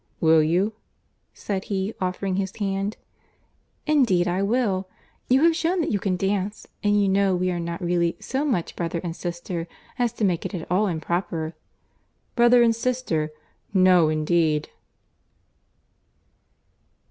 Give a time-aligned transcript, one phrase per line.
[0.19, 0.73] "Will you?"
[1.31, 2.97] said he, offering his hand.
[3.85, 4.89] "Indeed I will.
[5.29, 8.43] You have shewn that you can dance, and you know we are not really so
[8.43, 9.67] much brother and sister
[9.99, 11.53] as to make it at all improper."
[12.35, 13.29] "Brother and sister!
[13.75, 14.69] no, indeed."